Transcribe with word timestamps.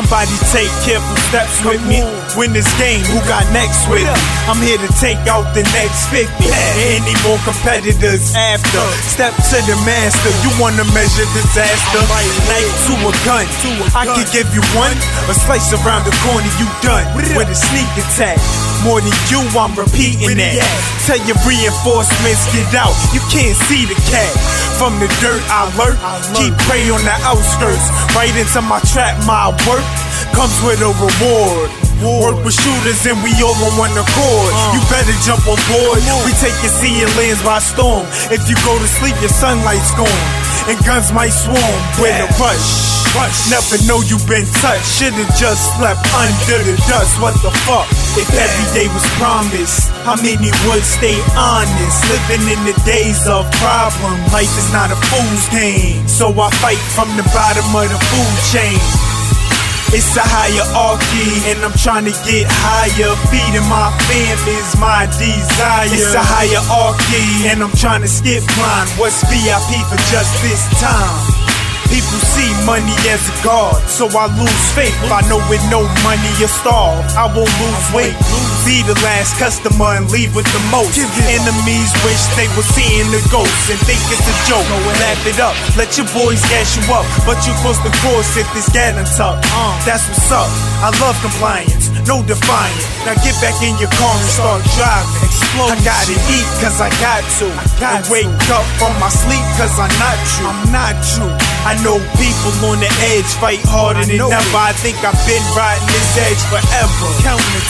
Somebody 0.00 0.32
take 0.48 0.72
careful 0.80 1.12
steps 1.28 1.60
with 1.60 1.76
me. 1.84 2.00
Win 2.32 2.56
this 2.56 2.64
game, 2.80 3.04
who 3.12 3.20
got 3.28 3.44
next 3.52 3.84
with 3.84 4.00
me? 4.00 4.16
I'm 4.48 4.56
here 4.64 4.80
to 4.80 4.88
take 4.96 5.20
out 5.28 5.52
the 5.52 5.60
next 5.76 6.08
50. 6.08 6.24
Any 6.88 7.12
more 7.20 7.36
competitors 7.44 8.32
after? 8.32 8.80
Step 9.04 9.36
to 9.36 9.58
the 9.68 9.76
master. 9.84 10.32
You 10.40 10.56
wanna 10.56 10.88
measure 10.96 11.28
disaster? 11.36 12.00
Knife 12.48 12.72
to 12.88 12.96
a 12.96 13.12
gun. 13.28 13.44
I 13.92 14.08
can 14.08 14.24
give 14.32 14.48
you 14.56 14.64
one. 14.72 14.96
A 15.28 15.36
slice 15.36 15.68
around 15.84 16.08
the 16.08 16.16
corner, 16.24 16.48
you 16.56 16.64
done. 16.80 17.04
With 17.12 17.52
a 17.52 17.54
sneak 17.54 17.92
attack. 18.00 18.40
More 18.80 19.04
than 19.04 19.12
you, 19.28 19.44
I'm 19.52 19.76
repeating 19.76 20.40
that. 20.40 20.64
Tell 21.04 21.20
your 21.28 21.36
reinforcements, 21.44 22.48
get 22.56 22.72
out. 22.72 22.96
You 23.12 23.20
can't 23.28 23.52
see 23.68 23.84
the 23.84 24.00
cat. 24.08 24.32
From 24.80 24.96
the 24.96 25.12
dirt, 25.20 25.44
I 25.52 25.68
lurk. 25.76 26.00
Keep 26.40 26.56
prey 26.64 26.88
on 26.88 27.04
the 27.04 27.12
outskirts. 27.28 27.84
Right 28.16 28.32
into 28.32 28.64
my 28.64 28.80
trap, 28.88 29.12
my 29.28 29.52
work 29.68 29.84
comes 30.32 30.56
with 30.64 30.80
a 30.80 30.88
reward. 30.96 31.68
Work 32.00 32.40
with 32.48 32.56
shooters 32.56 33.04
and 33.04 33.20
we 33.20 33.28
all 33.44 33.52
on 33.60 33.76
one 33.76 33.92
accord. 33.92 34.52
Uh. 34.56 34.72
You 34.72 34.80
better 34.88 35.12
jump 35.20 35.44
on 35.44 35.60
board. 35.68 36.00
We 36.24 36.32
take 36.40 36.56
your 36.64 36.72
sea 36.72 37.04
and 37.04 37.12
lands 37.20 37.44
by 37.44 37.60
storm. 37.60 38.08
If 38.32 38.48
you 38.48 38.56
go 38.64 38.72
to 38.72 38.88
sleep, 38.88 39.12
your 39.20 39.28
sunlight's 39.28 39.92
gone. 40.00 40.24
And 40.64 40.80
guns 40.88 41.12
might 41.12 41.36
swarm 41.36 41.76
with 42.00 42.16
a 42.16 42.28
rush. 42.40 42.64
Rush. 43.12 43.52
Never 43.52 43.76
know 43.84 44.00
you 44.08 44.16
been 44.24 44.48
touched. 44.64 44.88
Should've 44.96 45.28
just 45.36 45.76
slept 45.76 46.00
under 46.16 46.58
the 46.64 46.72
dust. 46.88 47.20
What 47.20 47.36
the 47.44 47.52
fuck? 47.68 47.84
If 48.18 48.26
every 48.34 48.68
day 48.74 48.88
was 48.90 49.06
promised, 49.22 49.86
how 50.02 50.16
many 50.18 50.50
would 50.66 50.82
stay 50.82 51.14
honest? 51.38 51.98
Living 52.10 52.42
in 52.50 52.60
the 52.66 52.74
days 52.82 53.22
of 53.30 53.46
problem. 53.62 54.18
Life 54.34 54.50
is 54.58 54.72
not 54.74 54.90
a 54.90 54.98
fool's 55.08 55.46
game. 55.54 56.02
So 56.08 56.34
I 56.34 56.50
fight 56.58 56.82
from 56.94 57.06
the 57.14 57.22
bottom 57.30 57.64
of 57.70 57.86
the 57.86 58.00
food 58.10 58.36
chain. 58.50 58.82
It's 59.94 60.14
a 60.14 60.22
hierarchy, 60.22 61.50
and 61.50 61.66
I'm 61.66 61.74
trying 61.74 62.04
to 62.06 62.14
get 62.22 62.46
higher. 62.46 63.14
Feeding 63.30 63.66
my 63.66 63.90
fam 64.06 64.38
is 64.46 64.70
my 64.78 65.06
desire. 65.18 65.90
It's 65.90 66.14
a 66.14 66.22
hierarchy, 66.22 67.50
and 67.50 67.62
I'm 67.62 67.74
trying 67.74 68.02
to 68.02 68.10
skip 68.10 68.42
line. 68.58 68.86
What's 68.98 69.22
VIP 69.26 69.82
for 69.90 69.98
just 70.10 70.30
this 70.42 70.62
time? 70.78 71.39
People 71.90 72.22
see 72.22 72.46
money 72.64 72.94
as 73.10 73.18
a 73.26 73.34
god, 73.42 73.74
so 73.90 74.06
I 74.14 74.30
lose 74.38 74.66
faith. 74.78 74.94
I 75.10 75.26
know 75.26 75.42
with 75.50 75.62
no 75.74 75.82
money 76.06 76.30
you're 76.38 76.50
starved. 76.50 77.10
I 77.18 77.26
won't 77.26 77.50
lose 77.58 77.86
weight. 77.90 78.14
Be 78.62 78.86
the 78.86 78.94
last 79.02 79.34
customer 79.42 79.98
and 79.98 80.06
leave 80.14 80.30
with 80.38 80.46
the 80.54 80.62
most. 80.70 80.94
Enemies 81.26 81.90
wish 82.06 82.22
they 82.38 82.46
were 82.54 82.66
seeing 82.78 83.10
the 83.10 83.18
ghost 83.34 83.50
and 83.66 83.80
think 83.90 83.98
it's 84.06 84.22
a 84.22 84.36
joke. 84.46 84.62
Laugh 85.02 85.22
it 85.26 85.42
up, 85.42 85.56
let 85.74 85.98
your 85.98 86.06
boys 86.14 86.38
gas 86.46 86.78
you 86.78 86.84
up, 86.94 87.02
but 87.26 87.42
you 87.42 87.52
cross 87.58 87.82
the 87.82 87.90
course 88.06 88.38
if 88.38 88.46
it's 88.54 88.70
getting 88.70 89.02
tough. 89.18 89.42
That's 89.82 90.06
what's 90.06 90.30
up. 90.30 90.46
I 90.86 90.94
love 91.02 91.18
compliance, 91.18 91.90
no 92.06 92.22
defiance. 92.22 92.84
Now 93.02 93.18
get 93.24 93.34
back 93.42 93.58
in 93.66 93.74
your 93.82 93.90
car 93.98 94.14
and 94.14 94.30
start 94.30 94.62
driving. 94.78 95.26
Explode. 95.26 95.74
I 95.74 95.76
gotta 95.82 96.16
eat 96.30 96.48
cause 96.62 96.78
I 96.78 96.88
got 97.02 97.26
to. 97.42 97.48
And 97.82 98.04
wake 98.12 98.30
up 98.54 98.66
from 98.78 98.94
my 99.02 99.10
sleep 99.10 99.42
cause 99.58 99.74
I'm 99.80 99.90
not 99.98 100.18
you. 100.38 100.44
I'm 100.46 100.62
not 100.70 100.96
you. 101.18 101.39
I 101.68 101.76
know 101.84 102.00
people 102.16 102.52
on 102.72 102.80
the 102.80 102.90
edge 103.12 103.28
fight 103.36 103.60
harder 103.68 104.00
than 104.00 104.16
ever. 104.16 104.56
I 104.56 104.72
think 104.80 104.96
I've 105.04 105.16
been 105.28 105.44
riding 105.52 105.84
this 105.92 106.10
edge 106.16 106.42
forever. 106.48 107.08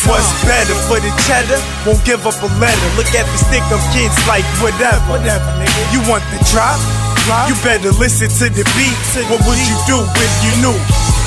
What's 0.06 0.30
better 0.46 0.78
for 0.86 1.02
the 1.02 1.10
cheddar? 1.26 1.58
Won't 1.82 2.02
give 2.06 2.22
up 2.22 2.38
a 2.38 2.48
letter. 2.62 2.88
Look 2.94 3.10
at 3.18 3.26
the 3.26 3.38
stick 3.38 3.66
of 3.74 3.82
kids 3.90 4.14
like 4.30 4.46
whatever. 4.62 5.02
Whatever, 5.10 5.50
nigga. 5.58 5.82
You 5.90 6.00
want 6.06 6.22
the 6.30 6.38
drop? 6.54 6.78
You 7.50 7.54
better 7.66 7.92
listen 7.98 8.30
to 8.30 8.46
the 8.48 8.64
beat. 8.78 8.98
What 9.26 9.42
would 9.42 9.58
you 9.58 9.78
do 9.86 9.98
if 9.98 10.32
you 10.46 10.52
knew? 10.62 10.78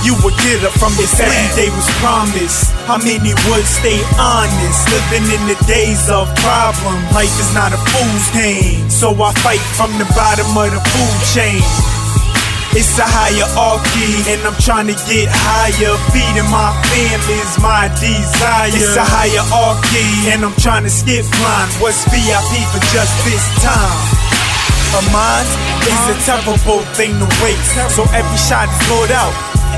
You 0.03 0.15
would 0.19 0.35
get 0.43 0.59
up 0.67 0.75
from 0.75 0.91
your 0.99 1.07
every 1.19 1.47
day 1.55 1.71
was 1.71 1.87
promised. 2.03 2.71
How 2.87 2.99
many 2.99 3.31
would 3.47 3.67
stay 3.67 3.99
honest? 4.19 4.83
Living 4.91 5.27
in 5.31 5.43
the 5.47 5.59
days 5.67 6.09
of 6.11 6.27
problem. 6.43 6.95
Life 7.15 7.31
is 7.39 7.51
not 7.55 7.71
a 7.71 7.79
fool's 7.91 8.27
game. 8.35 8.89
So 8.89 9.15
I 9.19 9.31
fight 9.43 9.63
from 9.79 9.95
the 9.99 10.07
bottom 10.11 10.47
of 10.55 10.75
the 10.75 10.81
food 10.91 11.17
chain. 11.31 12.02
It's 12.73 12.97
a 12.97 13.05
hierarchy, 13.05 14.33
and 14.33 14.41
I'm 14.49 14.57
trying 14.57 14.89
to 14.89 14.97
get 15.05 15.29
higher. 15.29 15.93
Feeding 16.09 16.49
my 16.49 16.73
family's 16.89 17.53
my 17.61 17.85
desire. 18.01 18.73
It's 18.73 18.97
a 18.97 19.05
hierarchy, 19.05 20.33
and 20.33 20.41
I'm 20.41 20.57
trying 20.57 20.81
to 20.81 20.89
skip 20.89 21.21
line. 21.45 21.69
What's 21.77 22.01
VIP 22.09 22.65
for 22.73 22.81
just 22.89 23.13
this 23.29 23.45
time? 23.61 23.97
A 24.97 25.01
mind 25.13 25.49
is 25.85 26.01
a 26.11 26.15
terrible 26.25 26.57
thing 26.97 27.13
to 27.21 27.29
waste. 27.45 27.77
So 27.93 28.09
every 28.09 28.39
shot 28.41 28.65
is 28.65 28.81
load 28.89 29.13
out. 29.13 29.33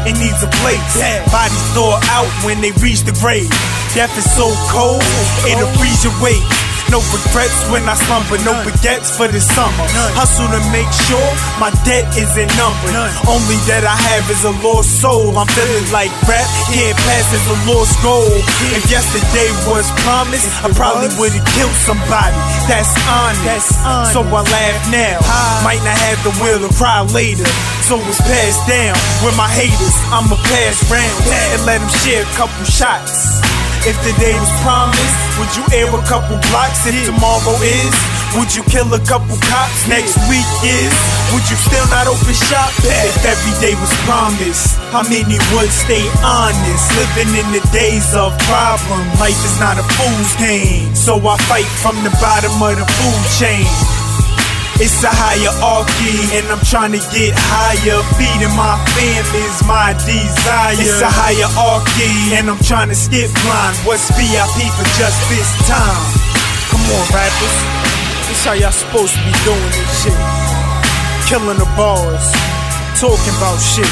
It 0.07 0.16
needs 0.16 0.39
a 0.44 0.51
place. 0.63 0.95
Bodies 1.31 1.66
thaw 1.75 2.00
out 2.16 2.31
when 2.47 2.63
they 2.63 2.72
reach 2.79 3.03
the 3.03 3.16
grave. 3.19 3.51
Death 3.91 4.11
is 4.16 4.28
so 4.35 4.51
cold, 4.72 5.03
it'll 5.47 5.72
freeze 5.79 6.03
your 6.03 6.16
weight. 6.23 6.44
No 6.94 7.01
regrets 7.12 7.66
when 7.73 7.84
I 7.90 7.96
slumber, 7.97 8.38
no 8.46 8.53
baguettes 8.62 9.12
for 9.18 9.28
this 9.28 9.47
summer. 9.50 9.85
Hustle 10.16 10.47
to 10.47 10.62
make 10.69 10.88
sure 11.09 11.29
my 11.59 11.73
debt 11.84 12.06
isn't 12.16 12.51
numbered. 12.56 12.94
Only 13.25 13.57
that 13.68 13.84
I 13.84 13.97
have 13.97 14.25
is 14.29 14.46
a 14.46 14.53
lost 14.62 15.01
soul. 15.01 15.34
I'm 15.35 15.50
feeling 15.50 15.90
like 15.91 16.13
rap, 16.29 16.46
can't 16.72 16.96
pass 17.03 17.28
as 17.34 17.46
a 17.50 17.57
lost 17.68 17.97
goal. 18.06 18.29
If 18.72 18.85
yesterday 18.88 19.50
was 19.68 19.90
promised, 20.06 20.47
I 20.63 20.69
probably 20.72 21.09
would've 21.18 21.46
killed 21.57 21.78
somebody. 21.84 22.38
That's 22.69 22.94
honest. 23.09 23.75
So 24.13 24.22
I 24.22 24.41
laugh 24.46 24.79
now. 24.94 25.17
Might 25.66 25.81
not 25.84 25.97
have 25.97 26.22
the 26.22 26.34
will 26.40 26.62
to 26.63 26.72
cry 26.78 27.02
later. 27.12 27.50
So 27.84 27.97
it's 28.07 28.22
passed 28.22 28.63
down 28.69 28.96
with 29.25 29.35
my 29.35 29.50
haters. 29.50 29.96
I'ma 30.13 30.38
pass 30.38 30.79
round 30.88 31.17
and 31.53 31.66
let 31.66 31.81
them 31.81 31.90
share 32.06 32.23
a 32.23 32.31
couple 32.38 32.63
shots. 32.66 33.41
If 33.85 33.94
the 34.01 34.18
day 34.18 34.34
was 34.34 34.50
promised, 34.66 35.13
would 35.38 35.53
you 35.53 35.62
air 35.69 35.85
a 35.85 36.01
couple 36.09 36.41
blocks? 36.50 36.90
If 36.90 37.06
tomorrow 37.06 37.53
is, 37.62 37.94
would 38.34 38.50
you 38.57 38.66
kill 38.66 38.90
a 38.90 39.01
couple 39.06 39.38
cops? 39.46 39.85
Next 39.85 40.18
week 40.25 40.50
is, 40.66 40.90
would 41.29 41.46
you 41.46 41.53
still 41.53 41.85
not 41.94 42.09
open 42.09 42.34
shop? 42.34 42.73
If 42.81 43.22
every 43.22 43.53
day 43.62 43.78
was 43.78 43.94
promised, 44.09 44.81
how 44.90 45.06
many 45.06 45.38
would 45.53 45.69
stay 45.69 46.01
honest? 46.25 46.85
Living 46.97 47.29
in 47.38 47.47
the 47.53 47.62
days 47.69 48.09
of 48.18 48.34
problem, 48.50 49.06
life 49.22 49.38
is 49.46 49.57
not 49.62 49.78
a 49.78 49.85
fool's 49.94 50.34
game. 50.41 50.90
So 50.97 51.22
I 51.22 51.38
fight 51.46 51.69
from 51.85 51.94
the 52.02 52.09
bottom 52.17 52.57
of 52.57 52.73
the 52.81 52.90
food 52.90 53.23
chain. 53.38 54.04
It's 54.75 55.07
a 55.07 55.11
hierarchy, 55.11 56.35
and 56.35 56.51
I'm 56.51 56.59
trying 56.67 56.91
to 56.91 56.99
get 57.15 57.31
higher. 57.31 58.03
Feeding 58.19 58.51
my 58.59 58.75
family's 58.91 59.59
my 59.63 59.95
desire. 60.03 60.75
It's 60.75 60.99
a 60.99 61.07
hierarchy, 61.07 62.35
and 62.35 62.51
I'm 62.51 62.59
trying 62.59 62.91
to 62.91 62.97
skip 62.97 63.31
line. 63.47 63.75
What's 63.87 64.11
VIP 64.19 64.67
for 64.75 64.87
just 64.99 65.15
this 65.31 65.47
time? 65.63 66.03
Come 66.75 66.83
on, 66.91 67.07
rappers. 67.15 67.55
This 68.27 68.43
how 68.43 68.51
y'all 68.59 68.75
supposed 68.75 69.15
to 69.15 69.21
be 69.23 69.31
doing 69.47 69.71
this 69.79 69.91
shit. 70.03 70.19
Killing 71.31 71.55
the 71.55 71.69
bars, 71.79 72.27
talking 72.99 73.35
about 73.39 73.55
shit. 73.63 73.87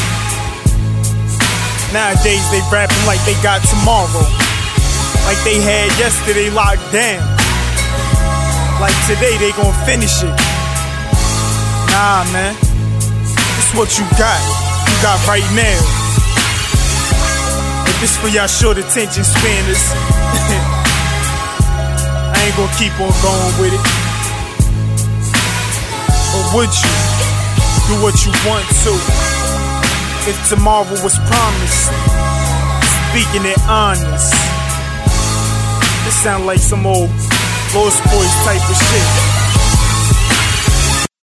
Nowadays 1.96 2.44
they 2.52 2.60
rapping 2.68 3.08
like 3.08 3.24
they 3.24 3.40
got 3.40 3.64
tomorrow. 3.64 4.28
Like 5.24 5.40
they 5.48 5.64
had 5.64 5.96
yesterday 5.96 6.52
locked 6.52 6.84
down. 6.92 7.24
Like 8.84 8.98
today 9.08 9.40
they 9.40 9.56
gon' 9.56 9.72
finish 9.88 10.20
it. 10.28 10.53
Nah, 11.94 12.26
man. 12.34 12.58
This 12.58 13.70
what 13.78 13.94
you 14.02 14.06
got. 14.18 14.42
You 14.90 14.98
got 15.06 15.22
right 15.30 15.46
now. 15.54 15.78
If 17.86 18.02
this 18.02 18.18
for 18.18 18.30
y'all 18.34 18.48
short 18.48 18.80
attention 18.82 19.24
spanners, 19.24 19.78
I 22.34 22.38
ain't 22.42 22.58
gonna 22.58 22.74
keep 22.82 22.98
on 22.98 23.14
going 23.22 23.54
with 23.62 23.78
it. 23.78 23.86
Or 26.34 26.42
would 26.58 26.74
you 26.74 26.94
do 27.86 27.94
what 28.02 28.18
you 28.26 28.34
want 28.50 28.66
to? 28.90 28.94
If 30.26 30.50
tomorrow 30.50 30.98
was 31.06 31.22
promised, 31.30 31.94
speaking 33.14 33.46
it 33.46 33.62
honest, 33.70 34.34
this 36.10 36.18
sound 36.26 36.48
like 36.48 36.58
some 36.58 36.88
old 36.88 37.12
Lost 37.78 38.02
Boys 38.10 38.34
type 38.50 38.66
of 38.66 38.78
shit. 38.82 39.43